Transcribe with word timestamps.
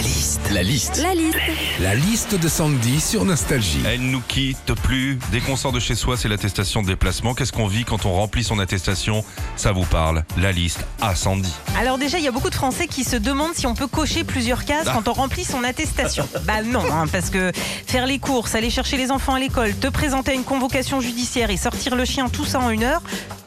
La 0.00 0.06
liste. 0.06 0.40
La 0.50 0.62
liste. 0.62 1.02
La 1.02 1.14
liste. 1.14 1.38
La 1.78 1.94
liste 1.94 2.34
de 2.34 2.48
Sandy 2.48 3.02
sur 3.02 3.26
Nostalgie. 3.26 3.82
Elle 3.84 4.00
nous 4.00 4.22
quitte 4.26 4.72
plus. 4.82 5.18
Dès 5.30 5.40
qu'on 5.40 5.56
sort 5.56 5.72
de 5.72 5.78
chez 5.78 5.94
soi, 5.94 6.16
c'est 6.16 6.26
l'attestation 6.28 6.80
de 6.80 6.86
déplacement. 6.86 7.34
Qu'est-ce 7.34 7.52
qu'on 7.52 7.66
vit 7.66 7.84
quand 7.84 8.06
on 8.06 8.14
remplit 8.14 8.42
son 8.42 8.58
attestation? 8.60 9.22
Ça 9.56 9.72
vous 9.72 9.84
parle. 9.84 10.24
La 10.38 10.52
liste 10.52 10.86
à 11.02 11.14
Sandy. 11.14 11.52
Alors 11.78 11.98
déjà, 11.98 12.16
il 12.16 12.24
y 12.24 12.28
a 12.28 12.30
beaucoup 12.30 12.48
de 12.48 12.54
Français 12.54 12.86
qui 12.86 13.04
se 13.04 13.16
demandent 13.16 13.54
si 13.54 13.66
on 13.66 13.74
peut 13.74 13.88
cocher 13.88 14.24
plusieurs 14.24 14.64
cases 14.64 14.86
Ah. 14.88 14.92
quand 14.94 15.08
on 15.08 15.12
remplit 15.12 15.44
son 15.44 15.64
attestation. 15.64 16.26
bah 16.46 16.62
non, 16.62 16.82
hein, 16.90 17.04
parce 17.12 17.28
que 17.28 17.52
faire 17.86 18.06
les 18.06 18.18
courses, 18.18 18.54
aller 18.54 18.70
chercher 18.70 18.96
les 18.96 19.10
enfants 19.10 19.34
à 19.34 19.38
l'école, 19.38 19.74
te 19.76 19.88
présenter 19.88 20.30
à 20.30 20.34
une 20.34 20.44
convocation 20.44 21.02
judiciaire 21.02 21.50
et 21.50 21.58
sortir 21.58 21.94
le 21.94 22.06
chien, 22.06 22.30
tout 22.30 22.46
ça 22.46 22.58
en 22.60 22.70
une 22.70 22.84
heure, 22.84 23.02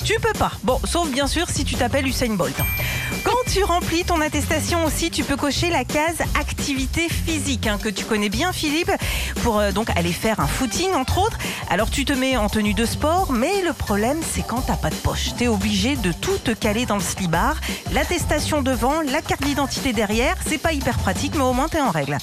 tu 0.06 0.14
peux 0.22 0.38
pas. 0.38 0.52
Bon, 0.64 0.80
sauf 0.86 1.10
bien 1.10 1.26
sûr 1.26 1.50
si 1.50 1.64
tu 1.66 1.74
t'appelles 1.74 2.06
Usain 2.06 2.36
Bolt. 2.36 2.56
Quand 3.24 3.33
tu 3.52 3.64
remplis 3.64 4.04
ton 4.04 4.22
attestation 4.22 4.86
aussi, 4.86 5.10
tu 5.10 5.24
peux 5.24 5.36
cocher 5.36 5.70
la 5.70 5.84
case 5.84 6.20
activité 6.40 7.08
physique 7.10 7.68
hein, 7.68 7.78
que 7.82 7.90
tu 7.90 8.06
connais 8.06 8.30
bien, 8.30 8.54
Philippe, 8.54 8.92
pour 9.42 9.60
euh, 9.60 9.72
donc 9.72 9.90
aller 9.96 10.12
faire 10.12 10.40
un 10.40 10.48
footing 10.48 10.94
entre 10.94 11.20
autres. 11.20 11.38
Alors 11.70 11.90
tu 11.90 12.06
te 12.06 12.14
mets 12.14 12.38
en 12.38 12.50
tenue 12.50 12.74
de 12.74 12.86
sport, 12.86 13.32
mais 13.32 13.62
le 13.62 13.74
problème 13.74 14.20
c'est 14.22 14.46
quand 14.46 14.62
t'as 14.62 14.76
pas 14.76 14.90
de 14.90 14.96
poche. 14.96 15.32
T'es 15.38 15.48
obligé 15.48 15.96
de 15.96 16.12
tout 16.12 16.38
te 16.38 16.52
caler 16.52 16.86
dans 16.86 16.96
le 16.96 17.02
slibard, 17.02 17.58
l'attestation 17.92 18.62
devant, 18.62 19.02
la 19.02 19.22
carte 19.22 19.44
d'identité 19.44 19.94
derrière. 19.94 20.36
C'est 20.48 20.58
pas 20.58 20.74
hyper 20.74 20.98
pratique, 20.98 21.34
mais 21.36 21.44
au 21.44 21.54
moins 21.54 21.68
t'es 21.68 21.82
en 21.82 21.92
règle. 21.92 22.18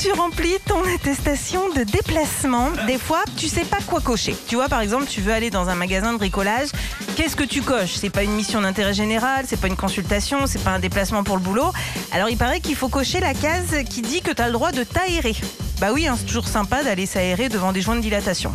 Tu 0.00 0.12
remplis 0.12 0.56
ton 0.66 0.82
attestation 0.94 1.70
de 1.70 1.82
déplacement, 1.84 2.70
des 2.86 2.98
fois, 2.98 3.22
tu 3.36 3.48
sais 3.48 3.64
pas 3.64 3.78
quoi 3.86 4.00
cocher. 4.00 4.36
Tu 4.48 4.56
vois, 4.56 4.68
par 4.68 4.80
exemple, 4.80 5.06
tu 5.06 5.20
veux 5.20 5.32
aller 5.32 5.50
dans 5.50 5.68
un 5.68 5.74
magasin 5.74 6.12
de 6.12 6.18
bricolage. 6.18 6.68
Qu'est-ce 7.16 7.36
que 7.36 7.44
tu 7.44 7.62
coches? 7.62 7.94
C'est 7.94 8.10
pas 8.10 8.22
une 8.22 8.32
mission 8.32 8.60
d'intérêt 8.60 8.92
général, 8.92 9.44
c'est 9.48 9.58
pas 9.58 9.68
une 9.68 9.76
consultation, 9.76 10.46
c'est 10.46 10.62
pas 10.62 10.72
un 10.72 10.78
déplacement 10.78 11.24
pour 11.24 11.36
le 11.36 11.42
boulot. 11.42 11.72
Alors, 12.12 12.28
il 12.28 12.36
paraît 12.36 12.60
qu'il 12.60 12.76
faut 12.76 12.88
cocher 12.88 13.20
la 13.20 13.34
case 13.34 13.74
qui 13.88 14.02
dit 14.02 14.20
que 14.20 14.32
tu 14.32 14.42
as 14.42 14.46
le 14.46 14.52
droit 14.52 14.72
de 14.72 14.84
t'aérer. 14.84 15.36
Bah 15.80 15.88
oui, 15.92 16.06
hein, 16.06 16.16
c'est 16.18 16.26
toujours 16.26 16.48
sympa 16.48 16.82
d'aller 16.82 17.06
s'aérer 17.06 17.48
devant 17.48 17.72
des 17.72 17.80
joints 17.80 17.96
de 17.96 18.00
dilatation. 18.00 18.52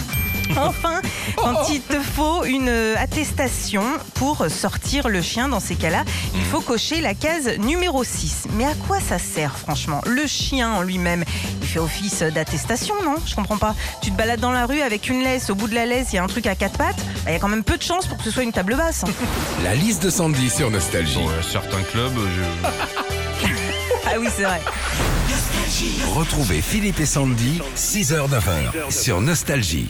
Enfin, 0.57 1.01
quand 1.35 1.69
il 1.69 1.81
te 1.81 1.99
faut 1.99 2.43
une 2.43 2.69
attestation 2.97 3.83
pour 4.15 4.45
sortir 4.49 5.07
le 5.07 5.21
chien 5.21 5.47
dans 5.47 5.59
ces 5.59 5.75
cas-là, 5.75 6.03
il 6.35 6.41
faut 6.41 6.61
cocher 6.61 7.01
la 7.01 7.13
case 7.13 7.57
numéro 7.59 8.03
6. 8.03 8.47
Mais 8.53 8.65
à 8.65 8.73
quoi 8.87 8.99
ça 8.99 9.19
sert 9.19 9.57
franchement? 9.57 10.01
Le 10.05 10.25
chien 10.27 10.71
en 10.71 10.81
lui-même, 10.81 11.23
il 11.61 11.67
fait 11.67 11.79
office 11.79 12.21
d'attestation, 12.21 12.95
non? 13.03 13.15
Je 13.25 13.35
comprends 13.35 13.57
pas. 13.57 13.75
Tu 14.01 14.11
te 14.11 14.17
balades 14.17 14.39
dans 14.39 14.51
la 14.51 14.65
rue 14.65 14.81
avec 14.81 15.09
une 15.09 15.23
laisse, 15.23 15.49
au 15.49 15.55
bout 15.55 15.67
de 15.67 15.75
la 15.75 15.85
laisse, 15.85 16.07
il 16.11 16.15
y 16.15 16.19
a 16.19 16.23
un 16.23 16.27
truc 16.27 16.47
à 16.47 16.55
quatre 16.55 16.77
pattes, 16.77 16.97
bah, 16.97 17.31
il 17.31 17.33
y 17.33 17.35
a 17.35 17.39
quand 17.39 17.47
même 17.47 17.63
peu 17.63 17.77
de 17.77 17.83
chances 17.83 18.07
pour 18.07 18.17
que 18.17 18.23
ce 18.23 18.31
soit 18.31 18.43
une 18.43 18.51
table 18.51 18.75
basse. 18.75 19.03
La 19.63 19.75
liste 19.75 20.03
de 20.03 20.09
Sandy 20.09 20.49
sur 20.49 20.71
Nostalgie. 20.71 21.19
Euh, 21.19 21.41
certains 21.41 21.83
clubs, 21.83 22.13
je... 22.13 22.67
ah 24.07 24.19
oui, 24.19 24.27
c'est 24.35 24.43
vrai. 24.43 24.61
Retrouvez 26.13 26.61
Philippe 26.61 26.99
et 26.99 27.05
Sandy, 27.05 27.61
6h-9h 27.75 28.91
sur 28.91 29.21
Nostalgie. 29.21 29.89